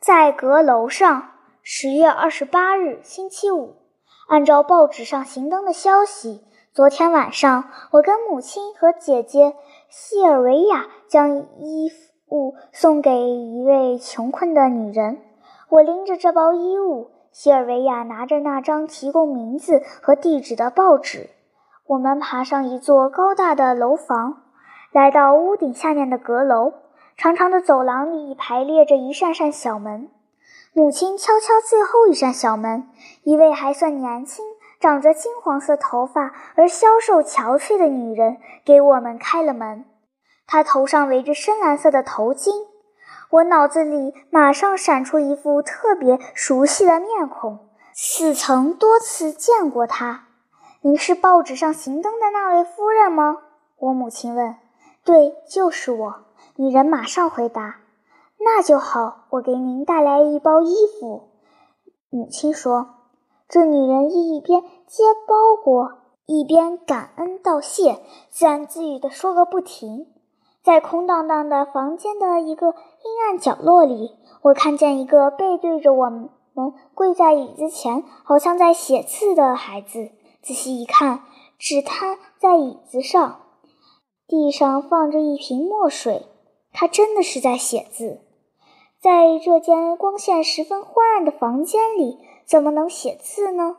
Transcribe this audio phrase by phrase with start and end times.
[0.00, 1.28] 在阁楼上，
[1.62, 3.76] 十月二十八日，星期五。
[4.28, 6.42] 按照报纸上行灯的消息，
[6.72, 9.54] 昨天晚上我跟母亲和姐姐
[9.90, 11.90] 西尔维亚将衣
[12.30, 15.18] 物送给一位穷困的女人。
[15.68, 21.28] 我拎着这包衣物，西尔维亚拿着那张提供名字和地址的报纸。
[21.86, 24.44] 我们爬上一座高大的楼房，
[24.92, 26.72] 来到屋顶下面的阁楼。
[27.20, 30.08] 长长的走廊里排列着一扇扇小门，
[30.72, 32.88] 母亲敲敲最后一扇小门。
[33.24, 34.42] 一位还算年轻、
[34.80, 39.84] 长着金黄色头发而消瘦憔悴的女人给我们开了门。
[40.46, 42.52] 她头上围着深蓝色的头巾，
[43.28, 50.24] 我脑子里马上闪出一副特别熟悉的面孔，似曾多次见过她。
[50.80, 53.36] 您是报纸上行灯的那位夫人吗？
[53.76, 54.56] 我母亲问。
[55.04, 56.14] 对，就是我。
[56.60, 57.76] 女人马上回答
[58.38, 61.30] ：“那就好，我给您带来一包衣服。”
[62.12, 62.96] 母亲说。
[63.48, 65.92] 这女人一边接包裹，
[66.26, 70.06] 一边感恩道谢，自言自语地说个不停。
[70.62, 72.74] 在空荡荡的房间的一个阴
[73.26, 76.28] 暗角落里，我看见一个背对着我们
[76.94, 80.10] 跪在椅子前，好像在写字的孩子。
[80.42, 81.22] 仔细一看，
[81.58, 83.40] 纸摊在椅子上，
[84.28, 86.26] 地上放着一瓶墨水。
[86.72, 88.20] 他真的是在写字，
[89.00, 93.76] 在这间光线十分昏暗的房间里，怎么能写字呢？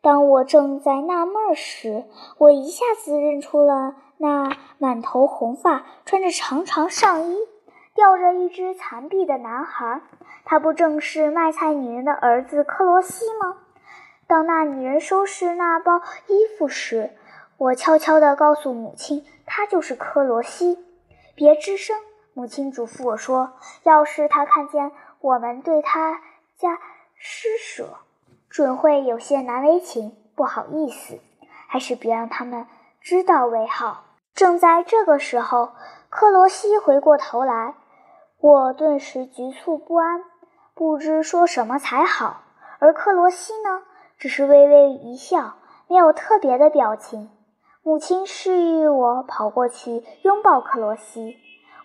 [0.00, 2.04] 当我正在纳闷时，
[2.38, 7.36] 我一下子认出了那满头红发、穿着长长上衣、
[7.94, 10.02] 吊着一只残臂的男孩。
[10.44, 13.58] 他不正是卖菜女人的儿子克罗西吗？
[14.26, 17.12] 当那女人收拾那包衣服时，
[17.58, 20.78] 我悄悄地告诉母亲，他就是克罗西，
[21.36, 21.96] 别吱声。
[22.34, 23.52] 母亲嘱咐我说
[23.84, 26.20] ：“要是他看见我们对他
[26.56, 26.78] 家
[27.14, 27.98] 施舍，
[28.48, 31.20] 准会有些难为情，不好意思，
[31.68, 32.66] 还是别让他们
[33.00, 35.72] 知道为好。”正在这个时候，
[36.08, 37.74] 克罗西回过头来，
[38.40, 40.24] 我顿时局促不安，
[40.74, 42.40] 不知说什么才好。
[42.78, 43.82] 而克罗西呢，
[44.16, 47.30] 只是微微一笑，没有特别的表情。
[47.82, 51.36] 母亲示意我跑过去拥抱克罗西。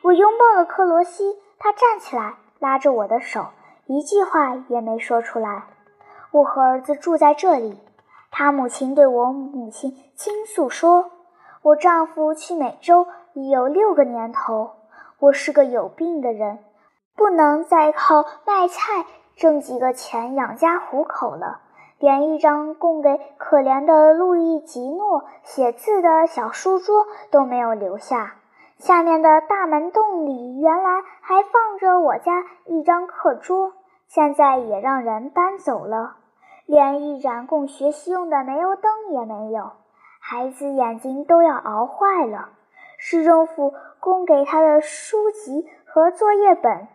[0.07, 3.47] 我拥抱了克罗西，他站起来，拉着我的手，
[3.87, 5.65] 一句话也没说出来。
[6.31, 7.77] 我和儿子住在这里。
[8.31, 11.11] 他母亲对我母亲倾诉说
[11.61, 14.71] ：“我丈夫去美洲已有六个年头，
[15.19, 16.59] 我是个有病的人，
[17.17, 21.59] 不能再靠卖菜挣几个钱养家糊口了，
[21.99, 28.35] 连一张供给可怜的路易吉诺写字的小书桌都没有留下。”
[28.79, 33.73] 下面的大门洞里原来还放着我家一张课桌，
[34.07, 36.17] 现在也让人搬走了，
[36.65, 39.71] 连一盏供学习用的煤油灯也没有，
[40.19, 42.49] 孩子眼睛都要熬坏了。
[42.99, 46.87] 市政府供给他的书籍和作业本，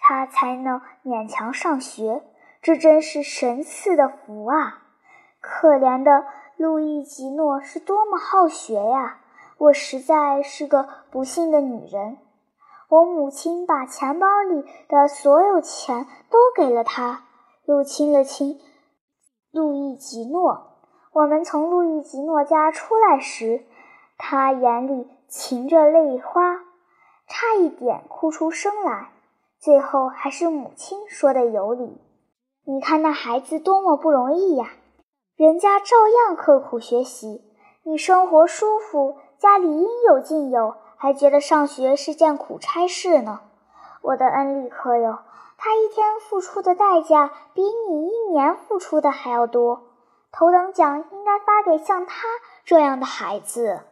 [0.00, 2.22] 他才能勉强上学，
[2.62, 4.82] 这真是神赐的福啊！
[5.40, 6.24] 可怜的
[6.56, 9.20] 路易吉诺是多么好学呀！
[9.58, 12.18] 我实在是个不幸的女人。
[12.88, 17.24] 我母亲把钱包里的所有钱都给了他，
[17.64, 18.60] 又亲了亲
[19.50, 20.72] 路易吉诺。
[21.12, 23.64] 我们从路易吉诺家出来时，
[24.18, 26.56] 他眼里噙着泪花，
[27.26, 29.10] 差一点哭出声来。
[29.58, 32.00] 最后还是母亲说的有理
[32.64, 34.68] ：“你看那孩子多么不容易呀，
[35.34, 37.42] 人家照样刻苦学习，
[37.82, 43.42] 你生活舒服。”家里应有尽有，还觉得上学是件苦差事呢。
[44.02, 45.20] 我的恩利克哟，
[45.56, 49.84] 他一天付出的代价比你一年付出的还要多。
[50.32, 52.26] 头等奖应该发给像他
[52.64, 53.82] 这样的孩子。